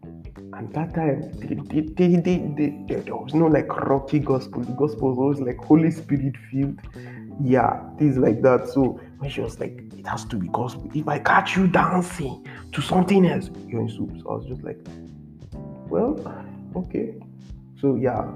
And 0.53 0.71
that 0.73 0.93
time, 0.93 1.31
they, 1.39 1.81
they, 1.81 2.15
they, 2.17 2.83
there 2.87 3.15
was 3.15 3.33
no 3.33 3.47
like 3.47 3.67
rocky 3.67 4.19
gospel. 4.19 4.61
The 4.61 4.73
gospel 4.73 5.09
was 5.09 5.17
always 5.17 5.39
like 5.39 5.57
Holy 5.65 5.91
Spirit 5.91 6.35
filled. 6.51 6.79
Yeah, 7.43 7.81
things 7.97 8.17
like 8.17 8.41
that. 8.43 8.69
So 8.69 8.99
when 9.21 9.29
she 9.29 9.39
was 9.39 9.59
like, 9.59 9.83
it 9.95 10.07
has 10.07 10.25
to 10.25 10.35
be 10.35 10.47
gospel. 10.47 10.89
If 10.95 11.07
I 11.07 11.19
catch 11.19 11.55
you 11.55 11.67
dancing 11.67 12.43
to 12.71 12.81
something 12.81 13.23
else, 13.27 13.51
you're 13.67 13.81
in 13.81 13.87
soup. 13.87 14.09
So 14.19 14.29
I 14.31 14.33
was 14.33 14.47
just 14.47 14.63
like, 14.63 14.79
well, 15.89 16.17
okay. 16.75 17.13
So 17.79 17.97
yeah, 17.97 18.27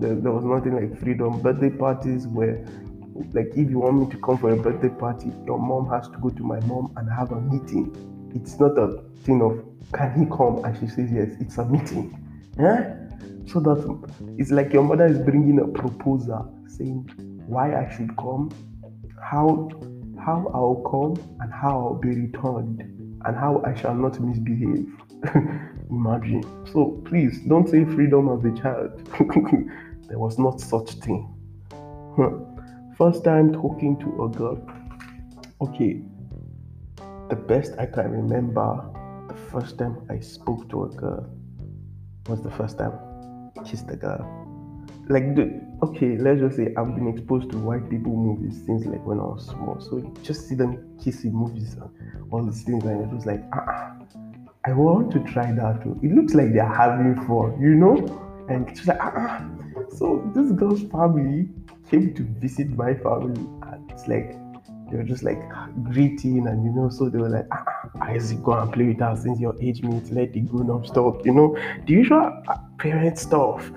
there, 0.00 0.16
there 0.16 0.32
was 0.32 0.44
nothing 0.44 0.74
like 0.74 0.98
freedom. 0.98 1.40
Birthday 1.40 1.70
parties 1.70 2.26
were 2.26 2.58
like 3.34 3.52
if 3.54 3.70
you 3.70 3.78
want 3.78 4.00
me 4.00 4.10
to 4.10 4.16
come 4.16 4.36
for 4.36 4.50
a 4.50 4.56
birthday 4.56 4.88
party, 4.88 5.30
your 5.46 5.60
mom 5.60 5.88
has 5.90 6.08
to 6.08 6.18
go 6.18 6.30
to 6.30 6.42
my 6.42 6.58
mom 6.60 6.92
and 6.96 7.08
have 7.08 7.30
a 7.30 7.40
meeting. 7.40 7.94
It's 8.34 8.58
not 8.58 8.76
a 8.76 9.00
thing 9.22 9.42
of 9.42 9.64
can 9.92 10.12
he 10.18 10.26
come 10.26 10.64
and 10.64 10.76
she 10.76 10.88
says 10.88 11.08
yes. 11.12 11.30
It's 11.38 11.58
a 11.58 11.64
meeting. 11.66 12.18
Yeah. 12.58 12.96
So 13.46 13.60
that 13.60 14.34
it's 14.38 14.50
like 14.50 14.72
your 14.72 14.82
mother 14.82 15.06
is 15.06 15.18
bringing 15.18 15.60
a 15.60 15.68
proposal 15.68 16.52
saying 16.66 17.08
why 17.46 17.76
I 17.76 17.94
should 17.94 18.16
come, 18.16 18.50
how 19.22 19.68
how 20.24 20.50
I'll 20.54 20.82
come, 20.88 21.16
and 21.40 21.52
how 21.52 21.78
I'll 21.78 21.94
be 21.94 22.08
returned, 22.08 22.80
and 23.24 23.36
how 23.36 23.62
I 23.64 23.74
shall 23.74 23.94
not 23.94 24.20
misbehave. 24.20 24.88
Imagine. 25.90 26.42
So 26.72 27.02
please 27.04 27.40
don't 27.40 27.68
say 27.68 27.84
freedom 27.84 28.28
as 28.28 28.44
a 28.44 28.62
child. 28.62 29.04
there 30.08 30.18
was 30.18 30.38
not 30.38 30.60
such 30.60 30.92
thing. 30.92 31.28
First 32.96 33.24
time 33.24 33.52
talking 33.52 33.98
to 34.00 34.24
a 34.24 34.28
girl. 34.28 34.60
Okay. 35.60 36.02
The 37.28 37.36
best 37.36 37.72
I 37.78 37.86
can 37.86 38.10
remember, 38.10 38.84
the 39.28 39.36
first 39.50 39.78
time 39.78 39.96
I 40.10 40.20
spoke 40.20 40.68
to 40.70 40.84
a 40.84 40.88
girl 40.88 41.30
was 42.28 42.42
the 42.42 42.50
first 42.50 42.78
time 42.78 42.92
I 43.58 43.62
kissed 43.64 43.90
a 43.90 43.96
girl. 43.96 44.41
Like, 45.08 45.34
the, 45.34 45.60
okay, 45.82 46.16
let's 46.16 46.40
just 46.40 46.56
say 46.56 46.74
I've 46.76 46.94
been 46.94 47.08
exposed 47.08 47.50
to 47.50 47.58
white 47.58 47.90
people 47.90 48.12
movies 48.12 48.62
since 48.64 48.86
like 48.86 49.04
when 49.04 49.18
I 49.18 49.24
was 49.24 49.46
small. 49.46 49.80
So 49.80 49.96
you 49.98 50.14
just 50.22 50.48
see 50.48 50.54
them 50.54 50.96
kissing 51.02 51.32
movies 51.32 51.74
and 51.74 51.90
all 52.30 52.44
these 52.44 52.62
things, 52.62 52.84
and 52.84 53.02
it 53.02 53.12
was 53.12 53.26
like, 53.26 53.42
ah, 53.52 53.58
uh-uh, 53.58 53.92
I 54.64 54.72
want 54.72 55.10
to 55.12 55.18
try 55.24 55.50
that 55.50 55.82
too. 55.82 55.98
It 56.02 56.12
looks 56.12 56.34
like 56.34 56.52
they're 56.52 56.64
having 56.64 57.16
fun, 57.26 57.60
you 57.60 57.74
know? 57.74 57.96
And 58.48 58.68
she's 58.68 58.86
like, 58.86 58.98
ah, 59.00 59.42
uh-uh. 59.42 59.90
so 59.96 60.30
this 60.34 60.52
girl's 60.52 60.82
family 60.82 61.48
came 61.90 62.14
to 62.14 62.22
visit 62.40 62.70
my 62.70 62.94
family 62.94 63.40
and 63.70 63.90
it's 63.90 64.06
like 64.06 64.36
they 64.92 64.98
were 64.98 65.04
just 65.04 65.22
like 65.22 65.40
greeting 65.84 66.46
and 66.46 66.64
you 66.64 66.70
know 66.70 66.90
so 66.90 67.08
they 67.08 67.18
were 67.18 67.30
like 67.30 67.46
ah, 67.50 67.64
ah 67.66 68.04
Isaac 68.08 68.42
go 68.42 68.52
and 68.52 68.70
play 68.70 68.86
with 68.88 69.00
us 69.00 69.22
since 69.22 69.40
your 69.40 69.54
age 69.60 69.82
mates 69.82 70.10
let 70.10 70.34
the 70.34 70.40
grown 70.40 70.70
up 70.70 70.86
talk 70.92 71.24
you 71.24 71.32
know? 71.32 71.56
The 71.86 71.92
usual 71.92 72.42
uh, 72.46 72.56
parent 72.78 73.18
stuff. 73.18 73.70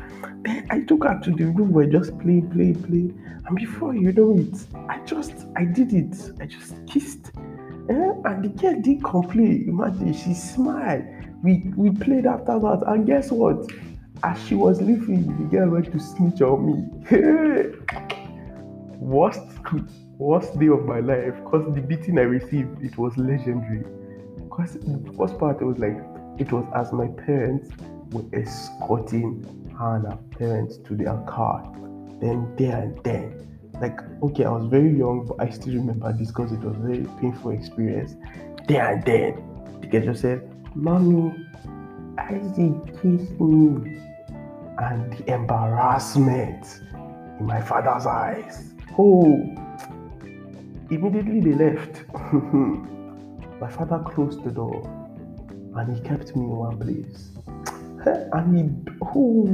Then 0.43 0.67
I 0.69 0.81
took 0.81 1.05
her 1.05 1.19
to 1.24 1.31
the 1.31 1.45
room 1.45 1.72
where 1.72 1.88
just 1.88 2.17
play 2.19 2.41
play 2.41 2.74
play. 2.74 3.13
And 3.48 3.55
before 3.55 3.95
you 3.95 4.12
know 4.12 4.38
it 4.38 4.67
I 4.89 5.00
just 5.05 5.34
I 5.55 5.63
did 5.63 5.93
it. 5.93 6.15
I 6.41 6.45
just 6.45 6.75
kissed. 6.86 7.31
Eh? 7.88 8.12
and 8.25 8.43
the 8.43 8.50
girl 8.50 8.81
did 8.81 9.03
complain. 9.03 9.65
Imagine 9.69 10.13
she 10.13 10.34
smiled. 10.34 11.05
We 11.43 11.72
we 11.75 11.91
played 11.91 12.25
after 12.25 12.60
that 12.60 12.84
and 12.88 13.05
guess 13.05 13.31
what? 13.31 13.72
As 14.24 14.41
she 14.48 14.55
was 14.55 14.81
leaving, 14.81 15.27
the 15.38 15.43
girl 15.55 15.69
went 15.69 15.91
to 15.91 16.00
snitch 16.00 16.41
on 16.41 16.65
me. 16.65 18.22
worst, 19.00 19.42
worst 20.18 20.58
day 20.60 20.68
of 20.68 20.86
my 20.86 21.00
life. 21.00 21.36
Cause 21.46 21.66
the 21.74 21.82
beating 21.82 22.18
I 22.18 22.24
received, 22.24 22.84
it 22.84 22.98
was 22.98 23.18
legendary. 23.18 23.84
Cause 24.50 24.74
the 24.74 25.14
first 25.18 25.38
part, 25.38 25.62
it 25.62 25.66
was 25.66 25.78
like, 25.78 25.98
it 26.38 26.52
was 26.52 26.66
as 26.75 26.92
my 26.92 27.08
parents 27.25 27.70
were 28.12 28.25
escorting 28.34 29.44
her 29.78 29.96
and 29.96 30.06
her 30.06 30.20
parents 30.38 30.78
to 30.88 30.96
their 30.96 31.18
car. 31.28 31.72
Then 32.22 32.54
there 32.58 32.82
and 32.82 33.04
then, 33.04 33.60
like, 33.82 34.00
okay, 34.24 34.46
I 34.46 34.52
was 34.52 34.68
very 34.68 34.98
young, 34.98 35.25
but 35.25 35.46
I 35.46 35.50
still 35.50 35.74
remember 35.75 36.14
this 36.14 36.30
because 36.30 36.52
it 36.52 36.60
was 36.60 36.75
a 36.75 36.80
very 36.80 37.08
painful 37.20 37.52
experience. 37.52 38.16
There 38.68 38.94
and 38.94 39.04
then, 39.04 39.80
the 39.82 39.88
girl 39.88 40.06
just 40.06 40.22
said, 40.22 40.50
"Mommy, 40.75 41.34
Isaac 42.18 43.02
kissed 43.02 43.40
me 43.40 44.02
and 44.78 45.14
the 45.14 45.34
embarrassment 45.34 46.82
in 47.40 47.46
my 47.46 47.62
father's 47.62 48.06
eyes. 48.06 48.75
Oh, 48.98 49.25
immediately 50.90 51.42
they 51.42 51.54
left. 51.54 52.04
my 53.60 53.70
father 53.70 54.00
closed 54.06 54.44
the 54.44 54.52
door 54.52 54.82
and 55.75 55.98
he 55.98 56.02
kept 56.04 56.36
me 56.36 56.44
in 56.44 56.50
one 56.50 56.78
place. 56.78 57.32
And 58.06 58.58
he, 58.58 58.94
oh, 59.02 59.46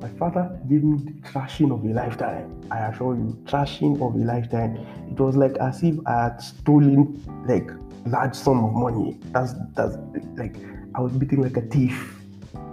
my 0.00 0.08
father 0.18 0.58
gave 0.68 0.82
me 0.82 0.98
the 1.04 1.28
trashing 1.28 1.72
of 1.72 1.84
a 1.84 1.92
lifetime. 1.92 2.60
I 2.70 2.86
assure 2.86 3.14
you, 3.14 3.38
trashing 3.44 3.94
of 3.96 4.14
a 4.14 4.24
lifetime. 4.24 4.76
It 5.10 5.20
was 5.20 5.36
like 5.36 5.56
as 5.58 5.82
if 5.82 5.94
I 6.06 6.24
had 6.24 6.42
stolen 6.42 7.22
like 7.46 7.70
large 8.06 8.34
sum 8.34 8.64
of 8.64 8.74
money. 8.74 9.18
That's 9.32 9.54
that's 9.74 9.96
like 10.36 10.56
I 10.94 11.00
was 11.00 11.12
beating 11.12 11.42
like 11.42 11.56
a 11.56 11.62
thief, 11.62 12.16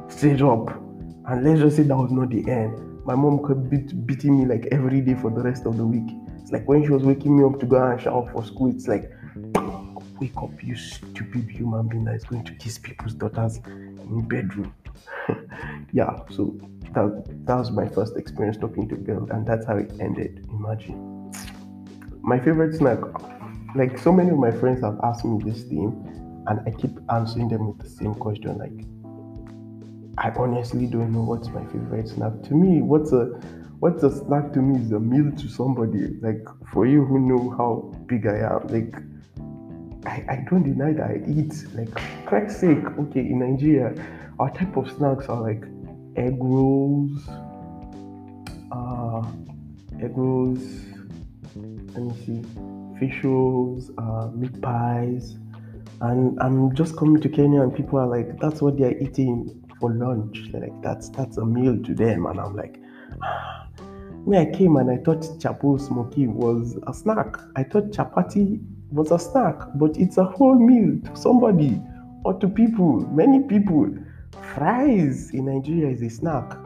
straight 0.08 0.42
up. 0.42 0.70
And 1.28 1.44
let's 1.44 1.60
just 1.60 1.78
say 1.78 1.84
that 1.84 1.96
was 1.96 2.12
not 2.12 2.30
the 2.30 2.50
end. 2.50 2.95
My 3.06 3.14
mom 3.14 3.46
kept 3.46 3.70
be 3.70 3.78
beating 3.78 4.40
me 4.40 4.46
like 4.46 4.68
every 4.72 5.00
day 5.00 5.14
for 5.14 5.30
the 5.30 5.42
rest 5.42 5.68
of 5.68 5.78
the 5.78 5.86
week. 5.86 6.12
It's 6.42 6.52
like 6.52 6.68
when 6.68 6.84
she 6.84 6.90
was 6.90 7.04
waking 7.04 7.38
me 7.38 7.46
up 7.46 7.60
to 7.60 7.66
go 7.68 7.82
and 7.84 8.02
shower 8.02 8.28
for 8.32 8.44
school, 8.44 8.72
it's 8.72 8.88
like, 8.88 9.12
wake 10.20 10.36
up, 10.38 10.64
you 10.64 10.76
stupid 10.76 11.48
human 11.48 11.88
being 11.88 12.06
that 12.06 12.16
is 12.16 12.24
going 12.24 12.44
to 12.46 12.54
kiss 12.56 12.80
people's 12.80 13.14
daughters 13.14 13.60
in 13.68 14.28
bedroom. 14.28 14.74
yeah, 15.94 16.20
so 16.32 16.60
that, 16.94 17.26
that 17.46 17.56
was 17.56 17.70
my 17.70 17.88
first 17.88 18.18
experience 18.18 18.58
talking 18.58 18.90
to 18.90 18.96
a 18.96 18.98
girl, 18.98 19.28
and 19.30 19.46
that's 19.46 19.68
how 19.68 19.78
it 19.78 19.92
ended. 20.00 20.44
Imagine. 20.50 21.32
My 22.22 22.40
favorite 22.40 22.76
snack, 22.76 23.00
like 23.76 24.00
so 24.00 24.12
many 24.12 24.32
of 24.32 24.38
my 24.38 24.52
friends 24.52 24.82
have 24.82 25.00
asked 25.04 25.26
me 25.26 25.44
this 25.44 25.62
thing, 25.66 25.94
and 26.48 26.60
I 26.66 26.72
keep 26.72 26.98
answering 27.12 27.50
them 27.50 27.68
with 27.68 27.80
the 27.80 27.90
same 27.90 28.16
question 28.16 28.58
like, 28.58 28.74
I 30.18 30.30
honestly 30.38 30.86
don't 30.88 31.12
know 31.12 31.24
what's 31.24 31.50
my 31.50 31.66
favorite 31.66 32.08
snack. 32.08 32.42
To 32.44 32.54
me, 32.54 32.82
what's 32.82 33.12
a 33.12 33.26
what's 33.80 34.04
a 34.04 34.12
snack 34.12 34.54
to 34.54 34.60
me 34.60 34.82
is 34.82 34.92
a 34.92 35.00
meal 35.00 35.32
to 35.38 35.50
somebody. 35.50 36.08
Like 36.22 36.46
for 36.72 36.86
you 36.86 37.04
who 37.04 37.20
know 37.20 37.50
how 37.58 37.94
big 38.08 38.26
I 38.26 38.38
am, 38.38 38.68
like 38.68 38.96
I, 40.06 40.26
I 40.30 40.46
don't 40.50 40.64
deny 40.64 40.94
that 40.94 41.10
I 41.10 41.22
eat. 41.28 41.54
Like 41.74 41.94
Christ's 42.26 42.62
sake, 42.62 42.86
okay, 43.00 43.20
in 43.20 43.40
Nigeria, 43.40 43.94
our 44.40 44.52
type 44.52 44.78
of 44.78 44.90
snacks 44.90 45.28
are 45.28 45.42
like 45.42 45.66
egg 46.16 46.38
rolls, 46.40 47.28
uh 48.72 49.22
egg 50.02 50.18
rolls, 50.18 50.64
let 51.56 52.04
me 52.04 52.14
see, 52.26 53.00
fish 53.00 53.22
rolls, 53.24 53.92
uh, 53.98 54.30
meat 54.34 54.62
pies. 54.62 55.36
And 56.02 56.40
I'm 56.42 56.74
just 56.76 56.96
coming 56.98 57.22
to 57.22 57.30
Kenya 57.30 57.62
and 57.62 57.74
people 57.76 58.00
are 58.00 58.08
like, 58.08 58.40
that's 58.40 58.62
what 58.62 58.78
they're 58.78 58.98
eating 58.98 59.65
for 59.80 59.94
lunch. 59.94 60.50
They're 60.52 60.62
like, 60.62 60.82
that's 60.82 61.10
that's 61.10 61.38
a 61.38 61.46
meal 61.46 61.78
to 61.84 61.94
them. 61.94 62.26
And 62.26 62.40
I'm 62.40 62.56
like, 62.56 62.80
ah. 63.22 63.68
when 64.24 64.48
I 64.48 64.52
came 64.52 64.76
and 64.78 64.90
I 64.90 64.98
thought 64.98 65.22
chapo 65.40 65.80
smoky 65.80 66.28
was 66.28 66.78
a 66.88 66.94
snack. 66.94 67.38
I 67.56 67.64
thought 67.64 67.92
chapati 67.92 68.62
was 68.92 69.12
a 69.12 69.20
snack, 69.20 69.56
but 69.76 69.98
it's 69.98 70.18
a 70.18 70.24
whole 70.24 70.56
meal 70.56 71.00
to 71.06 71.16
somebody 71.16 71.82
or 72.24 72.34
to 72.40 72.48
people, 72.48 73.00
many 73.12 73.44
people. 73.44 73.88
fries 74.54 75.32
in 75.32 75.46
Nigeria 75.46 75.90
is 75.94 76.02
a 76.02 76.10
snack. 76.10 76.58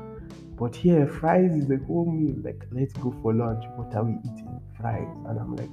But 0.57 0.75
here, 0.75 1.07
fries 1.07 1.51
is 1.51 1.69
a 1.71 1.77
whole 1.85 2.05
meal. 2.11 2.35
Like, 2.43 2.65
let's 2.71 2.93
go 2.93 3.15
for 3.21 3.33
lunch. 3.33 3.63
What 3.75 3.93
are 3.95 4.03
we 4.03 4.17
eating? 4.19 4.59
Fries. 4.79 5.07
And 5.27 5.39
I'm 5.39 5.55
like, 5.55 5.69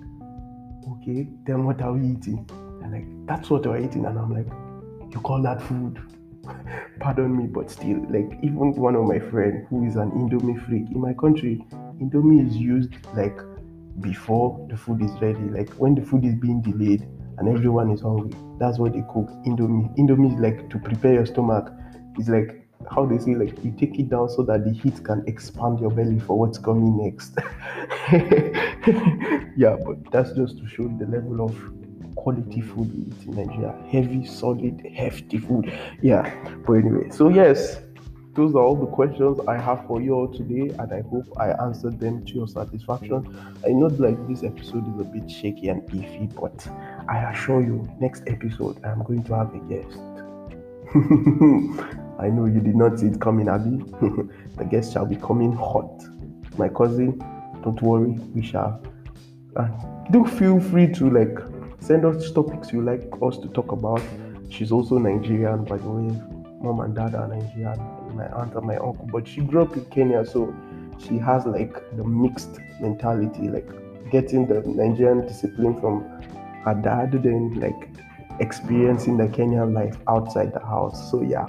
okay, 0.93 1.29
then 1.45 1.65
what 1.65 1.81
are 1.83 1.93
we 1.93 2.11
eating? 2.11 2.49
And 2.83 2.93
like, 2.93 3.27
that's 3.27 3.51
what 3.51 3.67
we're 3.67 3.79
eating. 3.79 4.05
And 4.05 4.19
I'm 4.19 4.33
like, 4.33 4.47
you 5.13 5.21
call 5.21 5.43
that 5.43 5.61
food? 5.63 6.01
Pardon 7.01 7.37
me, 7.37 7.47
but 7.47 7.71
still, 7.71 8.01
like, 8.11 8.39
even 8.43 8.73
one 8.77 8.95
of 8.95 9.05
my 9.05 9.19
friends 9.19 9.67
who 9.69 9.87
is 9.87 9.97
an 9.97 10.11
Indomie 10.13 10.65
freak 10.67 10.91
in 10.91 11.01
my 11.01 11.13
country, 11.15 11.65
Indomie 12.01 12.47
is 12.47 12.57
used 12.57 12.95
like 13.15 13.39
before 14.01 14.67
the 14.71 14.77
food 14.77 15.03
is 15.03 15.11
ready, 15.21 15.49
like 15.51 15.71
when 15.75 15.95
the 15.95 16.03
food 16.03 16.25
is 16.25 16.35
being 16.35 16.61
delayed 16.63 17.03
and 17.39 17.49
everyone 17.49 17.91
is 17.91 18.01
hungry. 18.01 18.37
That's 18.59 18.79
what 18.79 18.93
they 18.93 19.03
cook 19.13 19.29
Indomie. 19.47 19.97
Indomie 19.97 20.35
is 20.35 20.41
like 20.41 20.69
to 20.71 20.79
prepare 20.79 21.15
your 21.15 21.27
stomach. 21.27 21.73
It's 22.19 22.29
like 22.29 22.67
how 22.91 23.05
they 23.07 23.19
say 23.19 23.35
like 23.35 23.65
you 23.65 23.73
take 23.79 23.99
it 23.99 24.09
down 24.11 24.29
so 24.29 24.43
that 24.43 24.65
the 24.65 24.73
heat 24.73 25.03
can 25.05 25.25
expand 25.27 25.81
your 25.81 25.91
belly 25.91 26.19
for 26.19 26.39
what's 26.39 26.59
coming 26.59 26.97
next. 27.05 27.37
yeah, 29.57 29.77
but 29.85 30.11
that's 30.13 30.33
just 30.33 30.59
to 30.59 30.67
show 30.67 30.85
the 30.99 31.07
level 31.07 31.45
of 31.45 31.55
quality 32.27 32.61
food 32.61 32.93
we 32.93 33.03
eat 33.03 33.29
in 33.29 33.37
Nigeria. 33.37 33.73
Heavy, 33.89 34.27
solid, 34.27 34.85
hefty 34.93 35.39
food. 35.39 35.73
Yeah. 36.03 36.25
But 36.67 36.73
anyway, 36.73 37.09
so 37.11 37.29
yes, 37.29 37.79
those 38.35 38.57
are 38.57 38.65
all 38.65 38.75
the 38.75 38.87
questions 38.87 39.39
I 39.47 39.57
have 39.57 39.87
for 39.87 40.03
you 40.03 40.13
all 40.15 40.27
today, 40.27 40.75
and 40.77 40.93
I 40.93 41.03
hope 41.03 41.27
I 41.39 41.51
answered 41.65 42.01
them 42.01 42.25
to 42.27 42.33
your 42.33 42.49
satisfaction. 42.49 43.21
I 43.65 43.69
know 43.69 43.87
like 43.87 44.19
this 44.27 44.43
episode 44.43 44.93
is 44.93 45.01
a 45.01 45.05
bit 45.05 45.31
shaky 45.31 45.69
and 45.69 45.83
iffy, 45.91 46.27
but 46.35 46.67
I 47.09 47.31
assure 47.31 47.61
you, 47.61 47.89
next 48.01 48.25
episode 48.27 48.85
I'm 48.85 49.05
going 49.05 49.23
to 49.23 49.35
have 49.37 49.55
a 49.55 49.61
guest. 49.71 49.97
I 52.19 52.29
know 52.29 52.47
you 52.47 52.59
did 52.59 52.75
not 52.75 52.99
see 52.99 53.07
it 53.07 53.21
coming, 53.21 53.49
Abby. 53.49 53.85
the 54.57 54.65
guest 54.69 54.93
shall 54.93 55.07
be 55.07 55.15
coming 55.15 55.53
hot. 55.53 56.03
My 56.59 56.71
cousin, 56.71 57.19
don't 57.63 57.81
worry, 57.83 58.19
we 58.35 58.43
shall. 58.43 58.83
Uh, 59.55 59.69
do 60.11 60.25
feel 60.27 60.59
free 60.59 60.93
to 60.93 61.09
like 61.09 61.39
send 61.81 62.05
us 62.05 62.31
topics 62.33 62.73
you 62.73 62.83
like 62.83 63.05
us 63.23 63.39
to 63.39 63.49
talk 63.49 63.73
about. 63.73 64.03
She's 64.51 64.73
also 64.73 64.99
Nigerian, 64.99 65.65
by 65.65 65.77
the 65.79 65.89
way. 65.89 66.21
Mom 66.61 66.81
and 66.81 66.95
dad 66.95 67.15
are 67.15 67.29
Nigerian. 67.29 67.79
My 68.15 68.27
aunt 68.29 68.55
and 68.55 68.67
my 68.67 68.77
uncle, 68.77 69.09
but 69.13 69.29
she 69.29 69.43
grew 69.43 69.63
up 69.63 69.77
in 69.77 69.85
Kenya, 69.87 70.25
so 70.25 70.55
she 70.99 71.19
has 71.19 71.45
like 71.45 71.75
the 71.97 72.05
mixed 72.05 72.59
mentality, 72.81 73.49
like 73.49 73.69
getting 74.11 74.47
the 74.47 74.63
Nigerian 74.63 75.27
discipline 75.27 75.79
from 75.81 76.03
her 76.65 76.75
dad, 76.75 77.13
then 77.23 77.61
like 77.61 77.89
experiencing 78.41 79.17
the 79.17 79.29
Kenyan 79.29 79.75
life 79.75 79.97
outside 80.09 80.53
the 80.55 80.61
house. 80.61 81.11
So 81.11 81.23
yeah. 81.23 81.47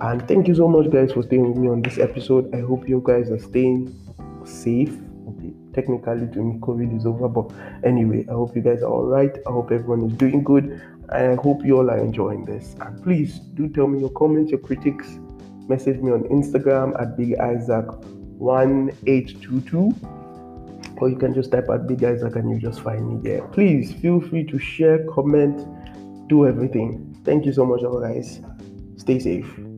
And 0.00 0.26
thank 0.28 0.48
you 0.48 0.54
so 0.54 0.68
much 0.68 0.90
guys 0.90 1.12
for 1.12 1.22
staying 1.22 1.48
with 1.48 1.56
me 1.56 1.68
on 1.68 1.82
this 1.82 1.98
episode. 1.98 2.54
I 2.54 2.60
hope 2.60 2.88
you 2.88 3.02
guys 3.04 3.30
are 3.30 3.38
staying 3.38 3.94
safe. 4.44 4.96
Technically 5.74 6.28
to 6.28 6.38
me 6.42 6.58
COVID 6.60 6.96
is 6.96 7.04
over, 7.06 7.28
but 7.28 7.50
anyway, 7.84 8.24
I 8.28 8.32
hope 8.32 8.54
you 8.56 8.62
guys 8.62 8.82
are 8.82 8.90
alright. 8.90 9.36
I 9.46 9.50
hope 9.50 9.70
everyone 9.72 10.04
is 10.04 10.12
doing 10.14 10.42
good. 10.42 10.80
And 11.10 11.32
I 11.32 11.42
hope 11.42 11.64
you 11.64 11.76
all 11.78 11.90
are 11.90 11.98
enjoying 11.98 12.44
this. 12.44 12.76
And 12.80 13.02
please 13.02 13.40
do 13.54 13.68
tell 13.68 13.88
me 13.88 14.00
your 14.00 14.10
comments, 14.10 14.50
your 14.50 14.60
critics. 14.60 15.18
Message 15.68 16.00
me 16.00 16.12
on 16.12 16.24
Instagram 16.24 16.98
at 17.00 17.16
Big 17.16 17.38
Isaac 17.38 17.86
1822 18.38 19.94
or 20.98 21.08
you 21.08 21.16
can 21.16 21.34
just 21.34 21.50
type 21.50 21.68
at 21.70 21.86
Big 21.86 22.04
Isaac 22.04 22.36
and 22.36 22.50
you 22.50 22.58
just 22.58 22.80
find 22.80 23.08
me 23.08 23.20
there. 23.22 23.42
Please 23.48 23.92
feel 23.92 24.20
free 24.20 24.44
to 24.44 24.58
share, 24.58 25.04
comment, 25.06 25.66
do 26.28 26.46
everything. 26.46 27.16
Thank 27.24 27.44
you 27.46 27.52
so 27.52 27.64
much, 27.64 27.82
all 27.82 28.00
guys. 28.00 28.40
Stay 28.96 29.18
safe. 29.18 29.73